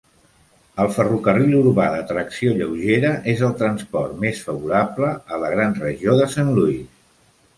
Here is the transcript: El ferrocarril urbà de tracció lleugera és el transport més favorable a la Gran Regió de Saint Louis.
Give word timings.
El 0.83 0.87
ferrocarril 0.93 1.51
urbà 1.57 1.83
de 1.95 1.99
tracció 2.11 2.55
lleugera 2.61 3.11
és 3.35 3.43
el 3.49 3.53
transport 3.61 4.17
més 4.23 4.41
favorable 4.47 5.13
a 5.37 5.39
la 5.45 5.55
Gran 5.57 5.79
Regió 5.83 6.17
de 6.23 6.29
Saint 6.37 6.53
Louis. 6.57 6.89